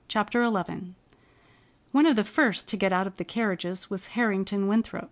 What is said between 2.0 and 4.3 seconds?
of the first to get out of the carriages was